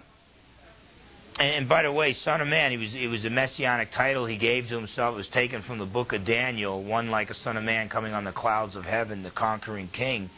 and, 1.39 1.49
and, 1.49 1.69
by 1.69 1.83
the 1.83 1.91
way, 1.91 2.13
Son 2.13 2.41
of 2.41 2.47
Man, 2.47 2.71
he 2.71 2.77
was, 2.77 2.93
it 2.93 3.07
was 3.07 3.23
a 3.25 3.29
messianic 3.29 3.91
title 3.91 4.25
he 4.25 4.37
gave 4.37 4.67
to 4.67 4.75
himself. 4.75 5.13
It 5.13 5.17
was 5.17 5.27
taken 5.29 5.61
from 5.63 5.79
the 5.79 5.85
book 5.85 6.13
of 6.13 6.25
Daniel, 6.25 6.83
one 6.83 7.09
like 7.09 7.29
a 7.29 7.33
Son 7.33 7.57
of 7.57 7.63
Man 7.63 7.89
coming 7.89 8.13
on 8.13 8.25
the 8.25 8.31
clouds 8.31 8.75
of 8.75 8.85
heaven, 8.85 9.23
the 9.23 9.31
conquering 9.31 9.87
king. 9.87 10.29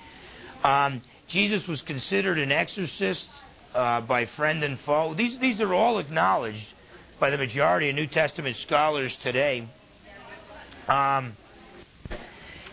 Um, 0.64 1.02
Jesus 1.28 1.68
was 1.68 1.82
considered 1.82 2.38
an 2.38 2.52
exorcist 2.52 3.28
uh, 3.74 4.02
by 4.02 4.26
friend 4.26 4.64
and 4.64 4.80
foe. 4.82 5.14
These, 5.16 5.40
these 5.40 5.60
are 5.60 5.74
all 5.74 6.00
acknowledged 6.00 6.68
by 7.20 7.30
the 7.30 7.38
majority 7.38 7.90
of 7.90 7.96
New 7.96 8.08
Testament 8.08 8.58
scholars 8.58 9.16
today. 9.24 9.68
Um, 10.88 11.38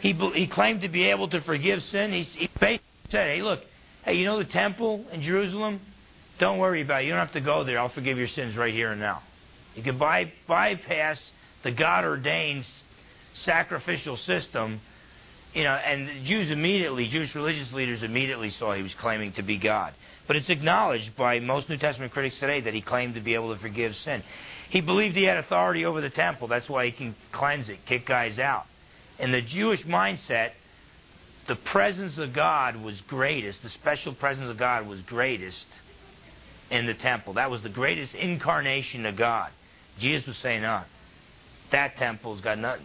he, 0.00 0.12
he 0.12 0.46
claimed 0.46 0.82
to 0.82 0.88
be 0.88 1.04
able 1.04 1.28
to 1.28 1.40
forgive 1.40 1.82
sin. 1.84 2.12
He, 2.12 2.22
he 2.22 2.50
basically 2.60 2.82
said, 3.10 3.28
hey, 3.28 3.42
look, 3.42 3.60
hey, 4.04 4.14
you 4.14 4.24
know 4.24 4.38
the 4.38 4.44
temple 4.44 5.04
in 5.12 5.22
Jerusalem? 5.22 5.80
Don't 6.38 6.58
worry 6.58 6.82
about 6.82 7.02
it. 7.02 7.06
You 7.06 7.10
don't 7.10 7.20
have 7.20 7.32
to 7.32 7.40
go 7.40 7.64
there. 7.64 7.78
I'll 7.78 7.88
forgive 7.88 8.18
your 8.18 8.28
sins 8.28 8.56
right 8.56 8.72
here 8.72 8.92
and 8.92 9.00
now. 9.00 9.22
You 9.74 9.82
can 9.82 9.98
by, 9.98 10.32
bypass 10.46 11.20
the 11.62 11.72
God 11.72 12.04
ordained 12.04 12.64
sacrificial 13.34 14.16
system 14.16 14.80
you 15.54 15.64
know, 15.64 15.70
and 15.70 16.24
Jews 16.24 16.50
immediately, 16.50 17.08
Jewish 17.08 17.34
religious 17.34 17.72
leaders 17.72 18.02
immediately 18.02 18.50
saw 18.50 18.74
he 18.74 18.82
was 18.82 18.94
claiming 18.94 19.32
to 19.32 19.42
be 19.42 19.56
God. 19.56 19.94
But 20.26 20.36
it's 20.36 20.50
acknowledged 20.50 21.16
by 21.16 21.40
most 21.40 21.68
New 21.68 21.78
Testament 21.78 22.12
critics 22.12 22.38
today 22.38 22.60
that 22.60 22.74
he 22.74 22.82
claimed 22.82 23.14
to 23.14 23.20
be 23.20 23.34
able 23.34 23.54
to 23.54 23.60
forgive 23.60 23.96
sin. 23.96 24.22
He 24.68 24.82
believed 24.82 25.16
he 25.16 25.24
had 25.24 25.38
authority 25.38 25.86
over 25.86 26.02
the 26.02 26.10
temple. 26.10 26.48
That's 26.48 26.68
why 26.68 26.86
he 26.86 26.92
can 26.92 27.16
cleanse 27.32 27.70
it, 27.70 27.78
kick 27.86 28.06
guys 28.06 28.38
out. 28.38 28.66
In 29.18 29.32
the 29.32 29.42
Jewish 29.42 29.82
mindset, 29.84 30.52
the 31.46 31.56
presence 31.56 32.18
of 32.18 32.32
God 32.32 32.76
was 32.76 33.00
greatest, 33.02 33.62
the 33.62 33.70
special 33.70 34.14
presence 34.14 34.50
of 34.50 34.58
God 34.58 34.86
was 34.86 35.00
greatest 35.02 35.66
in 36.70 36.86
the 36.86 36.94
temple. 36.94 37.34
That 37.34 37.50
was 37.50 37.62
the 37.62 37.68
greatest 37.68 38.14
incarnation 38.14 39.06
of 39.06 39.16
God. 39.16 39.50
Jesus 39.98 40.26
was 40.28 40.36
saying, 40.38 40.62
no, 40.62 40.82
that 41.72 41.96
temple's 41.96 42.40
got 42.40 42.58
nothing, 42.58 42.84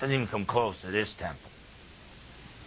doesn't 0.00 0.14
even 0.14 0.28
come 0.28 0.46
close 0.46 0.80
to 0.82 0.90
this 0.90 1.12
temple. 1.14 1.50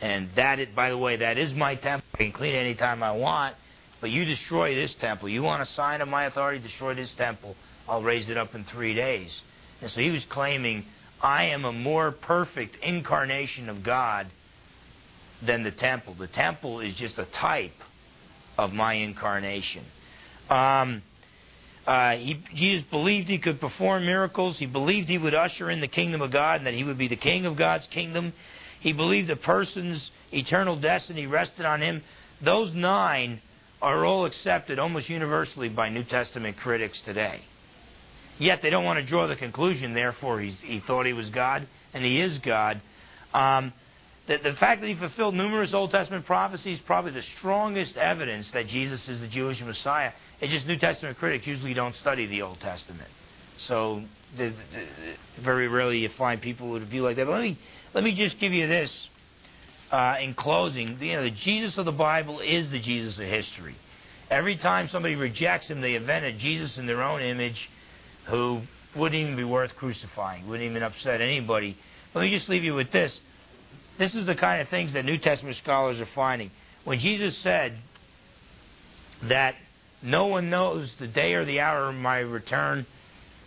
And 0.01 0.29
that, 0.35 0.59
is, 0.59 0.67
by 0.75 0.89
the 0.89 0.97
way, 0.97 1.17
that 1.17 1.37
is 1.37 1.53
my 1.53 1.75
temple. 1.75 2.05
I 2.15 2.17
can 2.17 2.31
clean 2.31 2.53
it 2.53 2.59
anytime 2.59 3.01
I 3.01 3.11
want. 3.11 3.55
But 4.01 4.11
you 4.11 4.25
destroy 4.25 4.75
this 4.75 4.93
temple. 4.95 5.29
You 5.29 5.41
want 5.41 5.61
a 5.61 5.65
sign 5.67 6.01
of 6.01 6.07
my 6.07 6.25
authority? 6.25 6.59
Destroy 6.59 6.95
this 6.95 7.11
temple. 7.13 7.55
I'll 7.87 8.03
raise 8.03 8.27
it 8.29 8.37
up 8.37 8.53
in 8.53 8.65
three 8.65 8.93
days. 8.93 9.41
And 9.81 9.89
so 9.89 10.01
he 10.01 10.11
was 10.11 10.23
claiming, 10.25 10.85
I 11.21 11.45
am 11.45 11.65
a 11.65 11.71
more 11.71 12.11
perfect 12.11 12.77
incarnation 12.83 13.69
of 13.69 13.83
God 13.83 14.27
than 15.41 15.63
the 15.63 15.71
temple. 15.71 16.15
The 16.15 16.27
temple 16.27 16.79
is 16.79 16.95
just 16.95 17.17
a 17.17 17.25
type 17.25 17.75
of 18.57 18.73
my 18.73 18.93
incarnation. 18.93 19.83
Um, 20.49 21.01
uh, 21.87 22.15
he, 22.15 22.41
Jesus 22.55 22.85
believed 22.89 23.27
he 23.27 23.37
could 23.37 23.59
perform 23.59 24.05
miracles. 24.05 24.57
He 24.57 24.65
believed 24.65 25.07
he 25.07 25.17
would 25.17 25.35
usher 25.35 25.69
in 25.69 25.81
the 25.81 25.87
kingdom 25.87 26.21
of 26.21 26.31
God 26.31 26.57
and 26.57 26.67
that 26.67 26.73
he 26.73 26.83
would 26.83 26.97
be 26.97 27.07
the 27.07 27.15
king 27.15 27.45
of 27.45 27.55
God's 27.55 27.87
kingdom. 27.87 28.33
He 28.79 28.93
believed 28.93 29.29
a 29.29 29.35
person's 29.35 30.11
eternal 30.31 30.75
destiny 30.75 31.27
rested 31.27 31.65
on 31.65 31.81
him. 31.81 32.03
Those 32.41 32.73
nine 32.73 33.41
are 33.81 34.05
all 34.05 34.25
accepted 34.25 34.79
almost 34.79 35.09
universally 35.09 35.69
by 35.69 35.89
New 35.89 36.03
Testament 36.03 36.57
critics 36.57 36.99
today. 37.01 37.41
Yet 38.37 38.61
they 38.61 38.69
don't 38.69 38.83
want 38.83 38.99
to 38.99 39.05
draw 39.05 39.27
the 39.27 39.35
conclusion, 39.35 39.93
therefore 39.93 40.41
he 40.41 40.81
thought 40.85 41.05
he 41.05 41.13
was 41.13 41.29
God, 41.29 41.67
and 41.93 42.03
he 42.03 42.19
is 42.19 42.37
God. 42.39 42.81
Um, 43.33 43.73
the, 44.27 44.37
the 44.37 44.53
fact 44.53 44.81
that 44.81 44.87
he 44.87 44.95
fulfilled 44.95 45.35
numerous 45.35 45.73
Old 45.73 45.91
Testament 45.91 46.25
prophecies 46.25 46.79
probably 46.85 47.11
the 47.11 47.21
strongest 47.21 47.95
evidence 47.95 48.49
that 48.51 48.67
Jesus 48.67 49.07
is 49.07 49.21
the 49.21 49.27
Jewish 49.27 49.61
Messiah. 49.61 50.11
It's 50.41 50.51
just 50.51 50.67
New 50.67 50.77
Testament 50.77 51.17
critics 51.17 51.45
usually 51.45 51.73
don't 51.73 51.95
study 51.95 52.25
the 52.25 52.41
Old 52.41 52.59
Testament. 52.59 53.09
So 53.57 54.03
the, 54.35 54.49
the, 54.49 55.41
very 55.41 55.67
rarely 55.67 55.99
you 55.99 56.09
find 56.17 56.41
people 56.41 56.69
with 56.71 56.83
a 56.83 56.85
view 56.85 57.03
like 57.03 57.15
that. 57.17 57.25
But 57.25 57.33
let 57.33 57.41
me 57.41 57.59
let 57.93 58.03
me 58.03 58.13
just 58.13 58.39
give 58.39 58.51
you 58.51 58.67
this 58.67 59.09
uh, 59.91 60.17
in 60.19 60.33
closing. 60.33 60.99
You 60.99 61.13
know, 61.13 61.23
the 61.23 61.31
Jesus 61.31 61.77
of 61.77 61.85
the 61.85 61.91
Bible 61.91 62.39
is 62.41 62.69
the 62.69 62.79
Jesus 62.79 63.17
of 63.17 63.25
history. 63.25 63.75
Every 64.29 64.57
time 64.57 64.89
somebody 64.89 65.15
rejects 65.15 65.67
him, 65.67 65.81
they 65.81 65.95
invent 65.95 66.25
a 66.25 66.33
Jesus 66.33 66.77
in 66.77 66.87
their 66.87 67.03
own 67.03 67.21
image 67.21 67.69
who 68.27 68.61
wouldn't 68.95 69.21
even 69.21 69.35
be 69.35 69.43
worth 69.43 69.75
crucifying, 69.75 70.47
wouldn't 70.47 70.69
even 70.69 70.83
upset 70.83 71.21
anybody. 71.21 71.77
Let 72.13 72.21
me 72.21 72.31
just 72.31 72.49
leave 72.49 72.63
you 72.63 72.73
with 72.73 72.91
this. 72.91 73.19
This 73.97 74.15
is 74.15 74.25
the 74.25 74.35
kind 74.35 74.61
of 74.61 74.69
things 74.69 74.93
that 74.93 75.05
New 75.05 75.17
Testament 75.17 75.57
scholars 75.57 75.99
are 75.99 76.07
finding. 76.15 76.51
When 76.83 76.99
Jesus 76.99 77.37
said 77.39 77.77
that 79.23 79.55
no 80.01 80.27
one 80.27 80.49
knows 80.49 80.93
the 80.99 81.07
day 81.07 81.33
or 81.33 81.45
the 81.45 81.59
hour 81.59 81.89
of 81.89 81.95
my 81.95 82.19
return, 82.19 82.85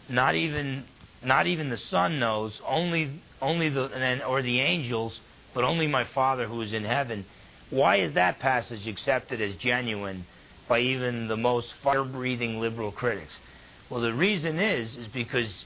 not 0.08 0.35
even 0.35 0.85
not 1.23 1.47
even 1.47 1.68
the 1.68 1.76
Son 1.76 2.18
knows, 2.18 2.61
only 2.66 3.20
only 3.40 3.68
the 3.68 4.25
or 4.25 4.42
the 4.42 4.61
angels, 4.61 5.18
but 5.54 5.64
only 5.64 5.87
my 5.87 6.04
Father 6.04 6.47
who 6.47 6.61
is 6.62 6.73
in 6.73 6.85
heaven. 6.85 7.25
Why 7.70 7.97
is 7.97 8.14
that 8.14 8.38
passage 8.38 8.87
accepted 8.87 9.40
as 9.40 9.54
genuine 9.56 10.26
by 10.68 10.80
even 10.80 11.28
the 11.28 11.37
most 11.37 11.73
fire-breathing 11.82 12.61
liberal 12.61 12.92
critics? 12.92 13.32
Well, 13.90 14.00
the 14.00 14.12
reason 14.12 14.59
is 14.59 14.97
is 14.97 15.09
because 15.09 15.64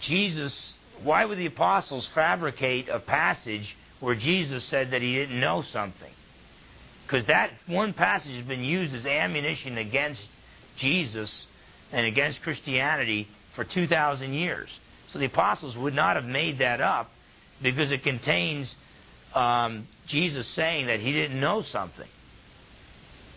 Jesus. 0.00 0.74
Why 1.02 1.26
would 1.26 1.36
the 1.36 1.46
apostles 1.46 2.08
fabricate 2.14 2.88
a 2.88 2.98
passage 2.98 3.76
where 4.00 4.14
Jesus 4.14 4.64
said 4.64 4.92
that 4.92 5.02
he 5.02 5.14
didn't 5.14 5.38
know 5.38 5.60
something? 5.60 6.12
Because 7.06 7.26
that 7.26 7.50
one 7.66 7.92
passage 7.92 8.34
has 8.34 8.46
been 8.46 8.64
used 8.64 8.94
as 8.94 9.04
ammunition 9.04 9.76
against 9.76 10.22
Jesus 10.76 11.46
and 11.92 12.06
against 12.06 12.42
Christianity 12.42 13.28
for 13.54 13.62
2,000 13.64 14.32
years. 14.32 14.70
So 15.12 15.18
the 15.18 15.26
apostles 15.26 15.76
would 15.76 15.94
not 15.94 16.16
have 16.16 16.24
made 16.24 16.58
that 16.58 16.80
up 16.80 17.10
because 17.62 17.92
it 17.92 18.02
contains 18.02 18.74
um, 19.34 19.86
Jesus 20.06 20.48
saying 20.48 20.86
that 20.86 21.00
he 21.00 21.12
didn't 21.12 21.38
know 21.38 21.62
something. 21.62 22.08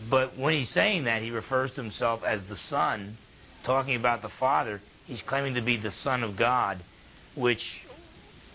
But 0.10 0.38
when 0.38 0.54
he's 0.54 0.70
saying 0.70 1.04
that, 1.04 1.22
he 1.22 1.30
refers 1.30 1.72
to 1.72 1.82
himself 1.82 2.24
as 2.24 2.42
the 2.50 2.56
Son 2.56 3.18
talking 3.64 3.96
about 3.96 4.22
the 4.22 4.30
Father, 4.40 4.82
he's 5.06 5.22
claiming 5.24 5.56
to 5.56 5.62
be 5.62 5.78
the 5.78 5.92
Son 5.92 6.24
of 6.24 6.36
God, 6.36 6.84
which 7.36 7.64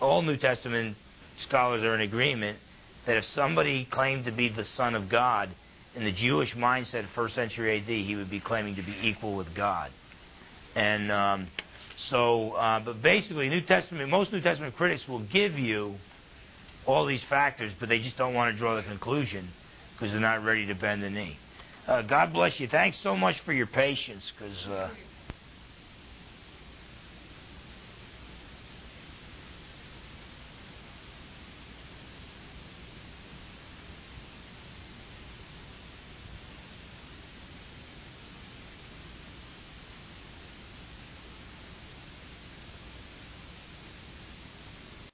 all 0.00 0.22
New 0.22 0.36
Testament 0.36 0.96
scholars 1.38 1.82
are 1.82 1.94
in 1.94 2.00
agreement 2.00 2.58
that 3.06 3.16
if 3.16 3.24
somebody 3.26 3.84
claimed 3.84 4.24
to 4.24 4.32
be 4.32 4.48
the 4.48 4.64
Son 4.64 4.94
of 4.94 5.08
God, 5.08 5.54
in 5.94 6.04
the 6.04 6.12
Jewish 6.12 6.54
mindset, 6.54 7.04
of 7.04 7.10
first 7.10 7.34
century 7.34 7.78
AD, 7.78 7.86
he 7.86 8.16
would 8.16 8.30
be 8.30 8.40
claiming 8.40 8.76
to 8.76 8.82
be 8.82 8.94
equal 9.02 9.36
with 9.36 9.54
God. 9.54 9.92
And 10.74 11.12
um, 11.12 11.46
so, 12.08 12.52
uh, 12.52 12.80
but 12.80 13.00
basically, 13.00 13.48
New 13.48 13.60
Testament, 13.60 14.10
most 14.10 14.32
New 14.32 14.40
Testament 14.40 14.76
critics 14.76 15.06
will 15.06 15.22
give 15.22 15.58
you 15.58 15.94
all 16.86 17.06
these 17.06 17.22
factors, 17.24 17.72
but 17.78 17.88
they 17.88 18.00
just 18.00 18.16
don't 18.16 18.34
want 18.34 18.52
to 18.52 18.58
draw 18.58 18.74
the 18.74 18.82
conclusion 18.82 19.48
because 19.94 20.10
they're 20.10 20.20
not 20.20 20.44
ready 20.44 20.66
to 20.66 20.74
bend 20.74 21.02
the 21.02 21.10
knee. 21.10 21.38
Uh, 21.86 22.02
God 22.02 22.32
bless 22.32 22.58
you. 22.60 22.68
Thanks 22.68 22.98
so 23.02 23.16
much 23.16 23.38
for 23.40 23.52
your 23.52 23.66
patience 23.66 24.32
because. 24.36 24.66
Uh, 24.66 24.90